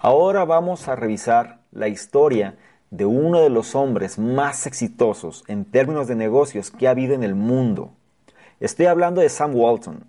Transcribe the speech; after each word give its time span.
Ahora 0.00 0.44
vamos 0.44 0.86
a 0.86 0.94
revisar 0.94 1.58
la 1.72 1.88
historia 1.88 2.56
de 2.90 3.04
uno 3.04 3.40
de 3.40 3.50
los 3.50 3.74
hombres 3.74 4.16
más 4.16 4.64
exitosos 4.64 5.42
en 5.48 5.64
términos 5.64 6.06
de 6.06 6.14
negocios 6.14 6.70
que 6.70 6.86
ha 6.86 6.92
habido 6.92 7.16
en 7.16 7.24
el 7.24 7.34
mundo. 7.34 7.90
Estoy 8.60 8.86
hablando 8.86 9.20
de 9.20 9.28
Sam 9.28 9.56
Walton. 9.56 10.04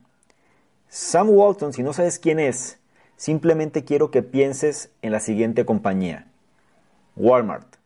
Sam 0.90 1.32
Walton, 1.32 1.74
si 1.74 1.82
no 1.82 1.94
sabes 1.94 2.20
quién 2.20 2.40
es, 2.40 2.78
simplemente 3.18 3.84
quiero 3.84 4.12
que 4.12 4.22
pienses 4.22 4.92
en 5.02 5.12
la 5.12 5.20
siguiente 5.20 5.66
compañía. 5.66 6.28
Walmart. 7.16 7.78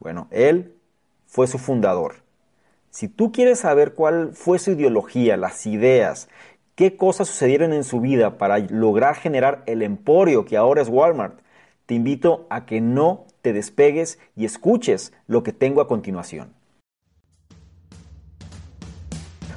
Bueno, 0.00 0.26
él 0.32 0.74
fue 1.28 1.46
su 1.46 1.58
fundador. 1.58 2.16
Si 2.90 3.06
tú 3.06 3.30
quieres 3.30 3.60
saber 3.60 3.94
cuál 3.94 4.32
fue 4.34 4.58
su 4.58 4.72
ideología, 4.72 5.36
las 5.36 5.64
ideas, 5.66 6.28
qué 6.74 6.96
cosas 6.96 7.28
sucedieron 7.28 7.72
en 7.72 7.84
su 7.84 8.00
vida 8.00 8.36
para 8.36 8.58
lograr 8.58 9.14
generar 9.14 9.62
el 9.66 9.82
emporio 9.82 10.44
que 10.44 10.56
ahora 10.56 10.82
es 10.82 10.88
Walmart, 10.88 11.38
te 11.86 11.94
invito 11.94 12.46
a 12.50 12.66
que 12.66 12.80
no 12.80 13.26
te 13.42 13.52
despegues 13.52 14.18
y 14.36 14.44
escuches 14.44 15.12
lo 15.26 15.42
que 15.42 15.52
tengo 15.52 15.80
a 15.80 15.88
continuación. 15.88 16.54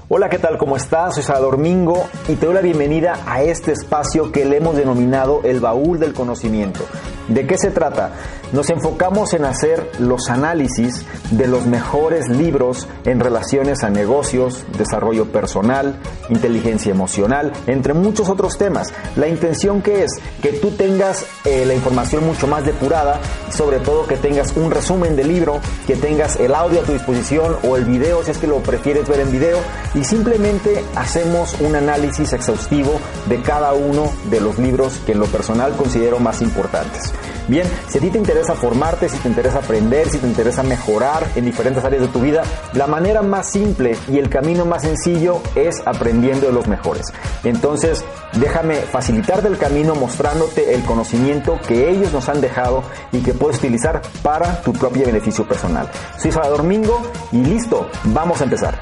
Hola, 0.08 0.30
¿qué 0.30 0.38
tal? 0.38 0.60
¿Cómo 0.60 0.78
estás? 0.78 1.16
Soy 1.16 1.24
Salvador 1.24 1.58
Mingo 1.58 2.08
y 2.28 2.36
te 2.36 2.46
doy 2.46 2.54
la 2.54 2.62
bienvenida 2.62 3.24
a 3.26 3.42
este 3.42 3.72
espacio 3.72 4.32
que 4.32 4.46
le 4.46 4.58
hemos 4.58 4.76
denominado 4.76 5.42
el 5.44 5.60
baúl 5.60 6.00
del 6.00 6.14
conocimiento. 6.14 6.82
¿De 7.28 7.48
qué 7.48 7.58
se 7.58 7.72
trata? 7.72 8.12
Nos 8.54 8.70
enfocamos 8.70 9.34
en 9.34 9.46
hacer 9.46 9.90
los 9.98 10.30
análisis 10.30 11.04
de 11.32 11.48
los 11.48 11.66
mejores 11.66 12.30
libros 12.30 12.88
en 13.04 13.20
relaciones 13.20 13.84
a 13.84 13.90
negocios, 13.90 14.64
desarrollo 14.78 15.32
personal, 15.32 15.98
inteligencia 16.30 16.92
emocional, 16.92 17.52
entre 17.66 17.96
muchos 17.96 18.30
otros 18.30 18.60
temas. 18.60 18.94
La 19.16 19.28
intención 19.28 19.82
que 19.82 20.04
es 20.04 20.12
que 20.44 20.54
tú 20.54 20.70
tengas 20.70 21.26
eh, 21.46 21.66
la 21.66 21.74
información 21.74 22.26
mucho 22.26 22.48
más 22.48 22.66
depurada 22.66 23.20
sobre 23.56 23.80
todo 23.80 24.06
que 24.06 24.18
tengas 24.18 24.56
un 24.56 24.70
resumen 24.70 25.16
del 25.16 25.30
libro, 25.30 25.60
que 25.88 25.96
tengas 25.96 26.36
el 26.38 26.54
audio 26.54 26.82
a 26.82 26.84
tu 26.84 26.94
disposición 26.94 27.56
o 27.64 27.78
el 27.78 27.86
video 27.86 28.24
si 28.24 28.32
es 28.32 28.38
que 28.38 28.48
lo 28.48 28.60
prefieres 28.60 29.08
ver 29.08 29.22
en 29.22 29.32
video 29.32 29.60
y 29.94 30.04
simplemente 30.04 30.84
hacemos 30.96 31.56
un 31.62 31.76
análisis 31.76 32.34
exhaustivo 32.34 33.00
de 33.28 33.42
cada 33.42 33.74
uno 33.74 34.12
de 34.30 34.42
los 34.42 34.58
libros 34.60 35.00
que 35.06 35.14
en 35.14 35.20
lo 35.20 35.26
personal 35.28 35.76
considero 35.76 36.20
más 36.20 36.42
importantes. 36.42 37.14
Bien, 37.48 37.68
si 37.88 38.00
a 38.00 38.02
ti 38.02 38.10
te 38.10 38.18
interesa 38.18 38.56
formarte, 38.56 39.08
si 39.08 39.18
te 39.20 39.28
interesa 39.28 39.60
aprender, 39.60 40.10
si 40.10 40.18
te 40.18 40.26
interesa 40.26 40.64
mejorar 40.64 41.28
en 41.36 41.46
diferentes 41.46 41.84
áreas 41.84 42.02
de 42.02 42.08
tu 42.08 42.20
vida, 42.20 42.42
la 42.74 42.88
manera 42.88 43.22
más 43.22 43.52
simple 43.52 43.96
y 44.12 44.18
el 44.18 44.30
camino 44.30 44.66
más 44.66 44.82
sencillo 44.82 45.42
es 45.54 45.84
aprendiendo 45.86 46.48
de 46.48 46.54
los 46.54 46.68
mejores. 46.68 47.06
Entonces, 47.44 48.04
déjame 48.34 48.78
facilitarte 48.78 49.48
el 49.48 49.60
camino 49.60 49.94
mostrándote 49.94 50.74
el 50.74 50.84
conocimiento 50.86 51.35
que 51.44 51.90
ellos 51.90 52.14
nos 52.14 52.30
han 52.30 52.40
dejado 52.42 52.84
y 53.12 53.22
que 53.22 53.34
puedes 53.34 53.58
utilizar 53.58 54.02
para 54.24 54.62
tu 54.62 54.74
propio 54.74 55.06
beneficio 55.06 55.48
personal. 55.48 55.90
Soy 56.18 56.32
Salvador 56.32 56.64
Mingo 56.64 57.02
y 57.32 57.44
listo, 57.44 57.90
vamos 58.06 58.42
a 58.42 58.46
empezar. 58.46 58.80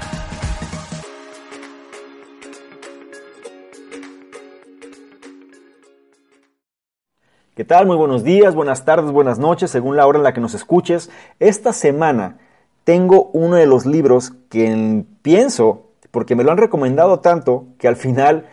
¿Qué 7.55 7.63
tal? 7.63 7.85
Muy 7.85 7.95
buenos 7.95 8.23
días, 8.23 8.55
buenas 8.55 8.83
tardes, 8.83 9.11
buenas 9.11 9.39
noches, 9.39 9.69
según 9.69 9.95
la 9.95 10.07
hora 10.07 10.17
en 10.17 10.23
la 10.23 10.33
que 10.33 10.41
nos 10.41 10.53
escuches. 10.53 11.09
Esta 11.39 11.71
semana 11.71 12.37
tengo 12.83 13.29
uno 13.33 13.55
de 13.55 13.67
los 13.67 13.85
libros 13.85 14.33
que 14.49 15.05
pienso, 15.21 15.87
porque 16.11 16.35
me 16.35 16.43
lo 16.43 16.51
han 16.51 16.57
recomendado 16.57 17.19
tanto, 17.19 17.65
que 17.77 17.87
al 17.87 17.95
final 17.95 18.47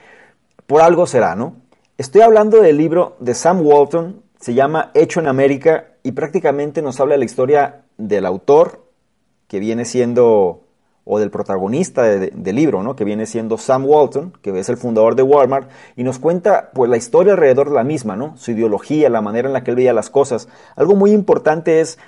por 0.66 0.82
algo 0.82 1.06
será, 1.06 1.34
¿no? 1.34 1.54
Estoy 2.00 2.22
hablando 2.22 2.62
del 2.62 2.78
libro 2.78 3.18
de 3.20 3.34
Sam 3.34 3.60
Walton, 3.60 4.22
se 4.40 4.54
llama 4.54 4.90
Hecho 4.94 5.20
en 5.20 5.28
América 5.28 5.88
y 6.02 6.12
prácticamente 6.12 6.80
nos 6.80 6.98
habla 6.98 7.12
de 7.12 7.18
la 7.18 7.24
historia 7.26 7.82
del 7.98 8.24
autor, 8.24 8.86
que 9.48 9.60
viene 9.60 9.84
siendo 9.84 10.62
o 11.04 11.18
del 11.18 11.30
protagonista 11.30 12.04
del 12.04 12.56
libro, 12.56 12.82
¿no? 12.82 12.96
que 12.96 13.04
viene 13.04 13.26
siendo 13.26 13.58
Sam 13.58 13.84
Walton, 13.84 14.32
que 14.40 14.58
es 14.58 14.70
el 14.70 14.78
fundador 14.78 15.14
de 15.14 15.24
Walmart, 15.24 15.68
y 15.94 16.02
nos 16.02 16.18
cuenta 16.18 16.70
pues, 16.72 16.88
la 16.88 16.96
historia 16.96 17.34
alrededor 17.34 17.68
de 17.68 17.74
la 17.74 17.84
misma, 17.84 18.16
¿no? 18.16 18.34
su 18.38 18.52
ideología, 18.52 19.10
la 19.10 19.20
manera 19.20 19.48
en 19.48 19.52
la 19.52 19.62
que 19.62 19.72
él 19.72 19.76
veía 19.76 19.92
las 19.92 20.08
cosas. 20.08 20.48
Algo 20.76 20.94
muy 20.94 21.10
importante 21.10 21.82
es 21.82 21.98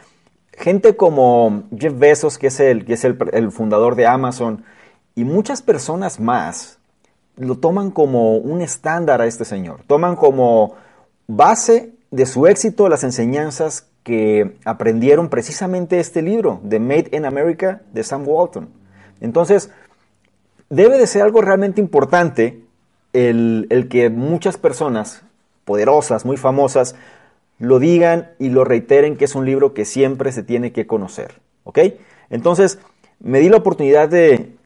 gente 0.55 0.97
como 0.97 1.65
Jeff 1.79 1.99
Bezos, 1.99 2.39
que 2.39 2.47
es, 2.47 2.61
el, 2.61 2.87
que 2.87 2.95
es 2.95 3.05
el, 3.05 3.19
el 3.35 3.53
fundador 3.53 3.95
de 3.95 4.07
Amazon, 4.07 4.65
y 5.15 5.25
muchas 5.25 5.61
personas 5.61 6.19
más 6.19 6.79
lo 7.37 7.59
toman 7.59 7.91
como 7.91 8.37
un 8.37 8.61
estándar 8.61 9.21
a 9.21 9.27
este 9.27 9.45
señor, 9.45 9.81
toman 9.87 10.17
como 10.17 10.75
base 11.27 11.93
de 12.11 12.27
su 12.27 12.47
éxito 12.47 12.89
las 12.89 13.05
enseñanzas 13.05 13.87
que 14.03 14.57
aprendieron 14.65 15.29
precisamente 15.29 16.01
este 16.01 16.23
libro, 16.23 16.61
The 16.69 16.81
Made 16.81 17.09
in 17.13 17.25
America, 17.25 17.83
de 17.93 18.03
Sam 18.03 18.27
Walton. 18.27 18.69
Entonces, 19.21 19.71
debe 20.69 20.99
de 20.99 21.07
ser 21.07 21.23
algo 21.23 21.41
realmente 21.41 21.81
importante 21.81 22.61
el, 23.13 23.87
que 23.91 24.11
muchas 24.11 24.57
personas 24.57 25.23
poderosas, 25.65 26.25
muy 26.25 26.37
famosas, 26.37 26.97
lo 27.59 27.79
digan 27.79 28.31
y 28.39 28.49
lo 28.49 28.65
reiteren 28.65 29.17
que 29.17 29.27
es 29.27 29.35
un 29.35 29.47
libro 29.47 29.75
que 29.75 29.85
siempre 29.85 30.33
se 30.33 30.43
tiene 30.43 30.73
que 30.73 30.87
conocer. 30.87 31.41
¿Ok? 31.65 31.79
Entonces, 32.31 32.81
me 33.21 33.39
di 33.39 33.49
la 33.49 33.59
oportunidad 33.59 34.09
de, 34.09 34.57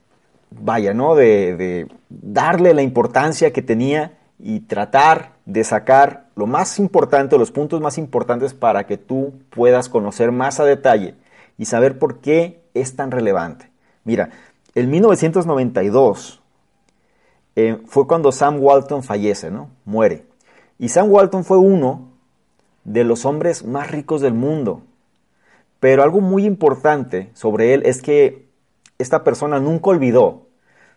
vaya, 0.51 0.95
¿no? 0.95 1.15
De, 1.15 1.87
darle 2.09 2.75
la 2.75 2.83
importancia 2.83 3.53
que 3.53 3.63
tenía 3.63 4.19
y 4.39 4.61
tratar 4.61 5.33
de 5.45 5.65
sacar 5.65 6.27
lo 6.37 6.47
más 6.47 6.79
importante, 6.79 7.39
los 7.39 7.51
puntos 7.51 7.81
más 7.81 7.99
importantes 7.99 8.55
para 8.55 8.87
que 8.87 8.97
tú 8.97 9.35
puedas 9.51 9.89
conocer 9.89 10.33
más 10.33 10.61
a 10.61 10.65
detalle 10.65 11.15
y 11.59 11.65
saber 11.65 11.99
por 11.99 12.21
qué 12.21 12.61
es 12.75 12.97
tan 12.97 13.11
relevante. 13.11 13.71
Mira, 14.05 14.31
en 14.75 14.91
1992 14.91 16.41
eh, 17.57 17.79
fue 17.87 18.07
cuando 18.07 18.33
Sam 18.33 18.63
Walton 18.63 19.03
fallece, 19.03 19.51
¿no? 19.51 19.71
Muere. 19.85 20.27
Y 20.79 20.91
Sam 20.91 21.11
Walton 21.11 21.45
fue 21.45 21.57
uno 21.57 22.11
de 22.85 23.05
los 23.05 23.25
hombres 23.25 23.65
más 23.65 23.91
ricos 23.91 24.21
del 24.21 24.35
mundo. 24.35 24.83
Pero 25.81 26.03
algo 26.03 26.21
muy 26.21 26.45
importante 26.45 27.31
sobre 27.35 27.75
él 27.75 27.83
es 27.85 28.01
que 28.01 28.46
esta 28.99 29.25
persona 29.25 29.61
nunca 29.61 29.91
olvidó 29.91 30.47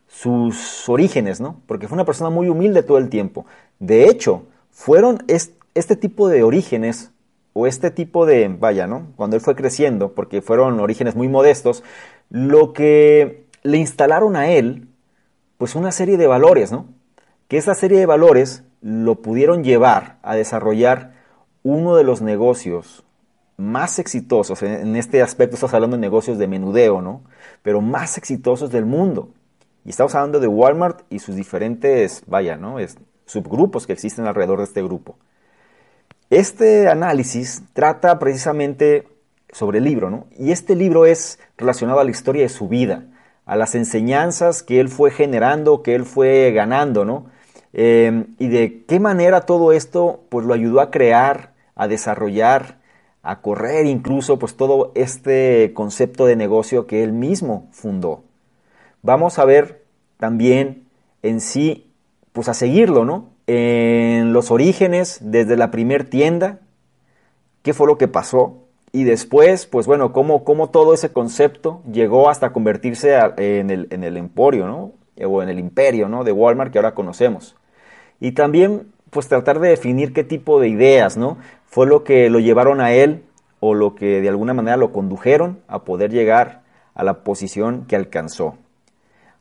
sus 0.07 0.87
orígenes, 0.89 1.39
¿no? 1.39 1.61
Porque 1.67 1.87
fue 1.87 1.95
una 1.95 2.05
persona 2.05 2.29
muy 2.29 2.49
humilde 2.49 2.83
todo 2.83 2.97
el 2.97 3.09
tiempo. 3.09 3.45
De 3.79 4.05
hecho, 4.05 4.43
fueron 4.71 5.23
este 5.27 5.95
tipo 5.95 6.29
de 6.29 6.43
orígenes 6.43 7.11
o 7.53 7.67
este 7.67 7.91
tipo 7.91 8.25
de, 8.25 8.47
vaya, 8.47 8.87
¿no? 8.87 9.07
Cuando 9.15 9.35
él 9.35 9.41
fue 9.41 9.55
creciendo, 9.55 10.13
porque 10.13 10.41
fueron 10.41 10.79
orígenes 10.79 11.15
muy 11.15 11.27
modestos, 11.27 11.83
lo 12.29 12.73
que 12.73 13.45
le 13.63 13.77
instalaron 13.77 14.35
a 14.35 14.49
él 14.49 14.87
pues 15.59 15.75
una 15.75 15.91
serie 15.91 16.17
de 16.17 16.25
valores, 16.25 16.71
¿no? 16.71 16.85
Que 17.49 17.57
esa 17.57 17.75
serie 17.75 17.99
de 17.99 18.05
valores 18.05 18.63
lo 18.81 19.15
pudieron 19.15 19.63
llevar 19.63 20.17
a 20.23 20.35
desarrollar 20.35 21.13
uno 21.63 21.97
de 21.97 22.05
los 22.05 22.21
negocios 22.21 23.03
más 23.59 23.99
exitosos, 23.99 24.63
en 24.63 24.95
este 24.95 25.21
aspecto 25.21 25.55
estamos 25.55 25.73
hablando 25.73 25.97
de 25.97 26.01
negocios 26.01 26.37
de 26.37 26.47
menudeo, 26.47 27.01
¿no? 27.01 27.23
Pero 27.61 27.81
más 27.81 28.17
exitosos 28.17 28.71
del 28.71 28.85
mundo. 28.85 29.29
Y 29.83 29.89
estamos 29.89 30.15
hablando 30.15 30.39
de 30.39 30.47
Walmart 30.47 31.01
y 31.09 31.19
sus 31.19 31.35
diferentes, 31.35 32.23
vaya, 32.25 32.55
¿no? 32.55 32.79
Es, 32.79 32.97
subgrupos 33.25 33.85
que 33.85 33.93
existen 33.93 34.25
alrededor 34.25 34.59
de 34.59 34.63
este 34.63 34.81
grupo. 34.81 35.17
Este 36.29 36.87
análisis 36.87 37.63
trata 37.73 38.17
precisamente 38.17 39.07
sobre 39.51 39.79
el 39.79 39.83
libro, 39.83 40.09
¿no? 40.09 40.27
Y 40.37 40.51
este 40.51 40.75
libro 40.75 41.05
es 41.05 41.37
relacionado 41.57 41.99
a 41.99 42.05
la 42.05 42.11
historia 42.11 42.43
de 42.43 42.49
su 42.49 42.69
vida, 42.69 43.07
a 43.45 43.57
las 43.57 43.75
enseñanzas 43.75 44.63
que 44.63 44.79
él 44.79 44.87
fue 44.87 45.11
generando, 45.11 45.83
que 45.83 45.95
él 45.95 46.05
fue 46.05 46.51
ganando, 46.51 47.03
¿no? 47.03 47.25
Em, 47.73 48.35
y 48.39 48.47
de 48.47 48.85
qué 48.85 48.99
manera 49.01 49.41
todo 49.41 49.73
esto 49.73 50.23
pues 50.29 50.45
lo 50.45 50.53
ayudó 50.53 50.79
a 50.79 50.91
crear, 50.91 51.53
a 51.75 51.87
desarrollar, 51.87 52.78
a 53.29 53.41
correr 53.41 53.85
incluso 53.85 54.39
pues 54.39 54.55
todo 54.55 54.91
este 54.95 55.71
concepto 55.75 56.25
de 56.25 56.35
negocio 56.35 56.87
que 56.87 57.03
él 57.03 57.13
mismo 57.13 57.67
fundó. 57.71 58.23
Vamos 59.03 59.37
a 59.37 59.45
ver 59.45 59.83
también 60.17 60.85
en 61.21 61.39
sí, 61.39 61.91
pues 62.31 62.49
a 62.49 62.55
seguirlo, 62.55 63.05
¿no? 63.05 63.29
En 63.45 64.33
los 64.33 64.49
orígenes, 64.49 65.19
desde 65.21 65.57
la 65.57 65.69
primer 65.69 66.09
tienda, 66.09 66.57
qué 67.61 67.75
fue 67.75 67.85
lo 67.85 67.99
que 67.99 68.07
pasó 68.07 68.63
y 68.91 69.03
después, 69.03 69.67
pues 69.67 69.85
bueno, 69.85 70.11
cómo, 70.11 70.43
cómo 70.43 70.71
todo 70.71 70.95
ese 70.95 71.13
concepto 71.13 71.83
llegó 71.91 72.31
hasta 72.31 72.51
convertirse 72.51 73.15
en, 73.37 73.69
el, 73.69 73.89
en 73.91 74.03
el 74.03 74.17
emporio, 74.17 74.65
¿no? 74.65 74.93
O 75.23 75.43
en 75.43 75.49
el 75.49 75.59
imperio, 75.59 76.09
¿no? 76.09 76.23
De 76.23 76.31
Walmart 76.31 76.71
que 76.71 76.79
ahora 76.79 76.95
conocemos. 76.95 77.55
Y 78.19 78.31
también, 78.31 78.87
pues 79.11 79.27
tratar 79.27 79.59
de 79.59 79.69
definir 79.69 80.13
qué 80.13 80.23
tipo 80.23 80.59
de 80.59 80.69
ideas, 80.69 81.15
¿no? 81.15 81.37
Fue 81.69 81.87
lo 81.87 82.03
que 82.03 82.29
lo 82.29 82.39
llevaron 82.39 82.81
a 82.81 82.91
él 82.91 83.23
o 83.59 83.73
lo 83.73 83.95
que 83.95 84.21
de 84.21 84.29
alguna 84.29 84.53
manera 84.53 84.77
lo 84.77 84.91
condujeron 84.91 85.59
a 85.67 85.83
poder 85.83 86.11
llegar 86.11 86.61
a 86.95 87.03
la 87.03 87.23
posición 87.23 87.85
que 87.85 87.95
alcanzó. 87.95 88.57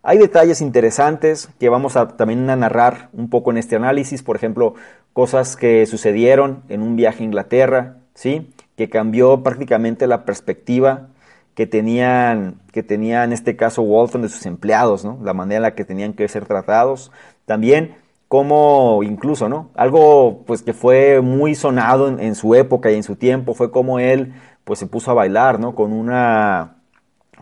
Hay 0.02 0.18
detalles 0.18 0.60
interesantes 0.60 1.48
que 1.58 1.68
vamos 1.68 1.96
a 1.96 2.08
también 2.08 2.48
a 2.50 2.56
narrar 2.56 3.08
un 3.12 3.28
poco 3.30 3.50
en 3.50 3.58
este 3.58 3.76
análisis, 3.76 4.22
por 4.22 4.36
ejemplo, 4.36 4.74
cosas 5.12 5.56
que 5.56 5.84
sucedieron 5.86 6.62
en 6.68 6.82
un 6.82 6.96
viaje 6.96 7.22
a 7.22 7.26
Inglaterra, 7.26 7.96
¿sí? 8.14 8.52
que 8.76 8.88
cambió 8.88 9.42
prácticamente 9.42 10.06
la 10.06 10.24
perspectiva 10.24 11.08
que 11.54 11.66
tenían, 11.66 12.60
que 12.70 12.86
en 12.88 13.32
este 13.32 13.56
caso 13.56 13.82
Walton 13.82 14.22
de 14.22 14.28
sus 14.28 14.46
empleados, 14.46 15.04
¿no? 15.04 15.18
la 15.24 15.34
manera 15.34 15.56
en 15.56 15.62
la 15.62 15.74
que 15.74 15.84
tenían 15.84 16.12
que 16.12 16.28
ser 16.28 16.46
tratados. 16.46 17.10
También 17.46 17.96
como 18.28 19.02
incluso, 19.02 19.48
¿no? 19.48 19.70
Algo 19.74 20.44
pues 20.46 20.62
que 20.62 20.74
fue 20.74 21.20
muy 21.20 21.54
sonado 21.54 22.08
en, 22.08 22.20
en, 22.20 22.34
su 22.34 22.54
época 22.54 22.90
y 22.90 22.94
en 22.94 23.02
su 23.02 23.16
tiempo 23.16 23.54
fue 23.54 23.70
como 23.70 23.98
él 23.98 24.34
pues 24.64 24.78
se 24.78 24.86
puso 24.86 25.10
a 25.10 25.14
bailar, 25.14 25.58
¿no? 25.58 25.74
Con 25.74 25.92
una 25.92 26.76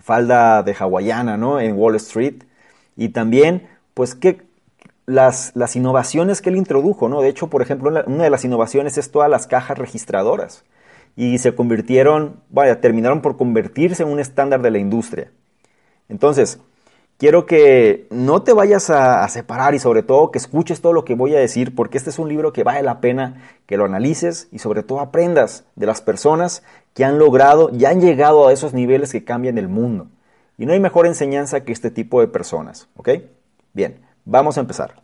falda 0.00 0.62
de 0.62 0.74
hawaiana, 0.78 1.36
¿no? 1.36 1.60
En 1.60 1.76
Wall 1.76 1.96
Street. 1.96 2.44
Y 2.96 3.08
también 3.10 3.68
pues 3.94 4.14
que 4.14 4.46
las, 5.06 5.52
las 5.54 5.76
innovaciones 5.76 6.42
que 6.42 6.50
él 6.50 6.56
introdujo, 6.56 7.08
¿no? 7.08 7.22
De 7.22 7.28
hecho, 7.28 7.48
por 7.48 7.62
ejemplo, 7.62 7.90
una 8.06 8.24
de 8.24 8.30
las 8.30 8.44
innovaciones 8.44 8.98
es 8.98 9.10
todas 9.10 9.30
las 9.30 9.46
cajas 9.46 9.78
registradoras 9.78 10.64
y 11.16 11.38
se 11.38 11.54
convirtieron, 11.54 12.40
vaya, 12.50 12.80
terminaron 12.80 13.22
por 13.22 13.36
convertirse 13.36 14.02
en 14.02 14.10
un 14.10 14.20
estándar 14.20 14.60
de 14.60 14.70
la 14.70 14.78
industria. 14.78 15.30
Entonces, 16.08 16.60
quiero 17.18 17.46
que 17.46 18.06
no 18.10 18.42
te 18.42 18.52
vayas 18.52 18.90
a, 18.90 19.26
separar 19.28 19.74
y 19.74 19.78
sobre 19.78 20.02
todo 20.02 20.30
que 20.30 20.38
escuches 20.38 20.80
todo 20.80 20.92
lo 20.92 21.04
que 21.04 21.14
voy 21.14 21.34
a 21.34 21.38
decir 21.38 21.74
porque 21.74 21.98
este 21.98 22.10
es 22.10 22.18
un 22.18 22.28
libro 22.28 22.52
que 22.52 22.64
vale 22.64 22.82
la 22.82 23.00
pena 23.00 23.42
que 23.66 23.76
lo 23.76 23.84
analices 23.84 24.48
y 24.52 24.58
sobre 24.58 24.82
todo 24.82 25.00
aprendas 25.00 25.64
de 25.74 25.86
las 25.86 26.00
personas 26.00 26.62
que 26.94 27.04
han 27.04 27.18
logrado 27.18 27.70
y 27.72 27.84
han 27.84 28.00
llegado 28.00 28.48
a 28.48 28.52
esos 28.52 28.74
niveles 28.74 29.12
que 29.12 29.24
cambian 29.24 29.58
el 29.58 29.68
mundo. 29.68 30.08
Y 30.58 30.66
no 30.66 30.72
hay 30.72 30.80
mejor 30.80 31.06
enseñanza 31.06 31.64
que 31.64 31.72
este 31.72 31.90
tipo 31.90 32.20
de 32.20 32.28
personas, 32.28 32.88
¿ok? 32.96 33.10
Bien, 33.74 34.00
vamos 34.24 34.56
a 34.56 34.60
empezar. 34.60 35.02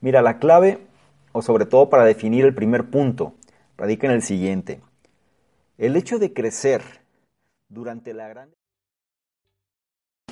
Mira, 0.00 0.20
la 0.20 0.38
clave, 0.38 0.78
o 1.32 1.40
sobre 1.40 1.64
todo 1.64 1.88
para 1.88 2.04
definir 2.04 2.44
el 2.44 2.54
primer 2.54 2.90
punto, 2.90 3.32
radica 3.78 4.06
en 4.06 4.12
el 4.12 4.22
siguiente. 4.22 4.80
El 5.78 5.96
hecho 5.96 6.18
de 6.18 6.32
crecer 6.32 6.82
durante 7.68 8.12
la 8.12 8.28
gran... 8.28 8.57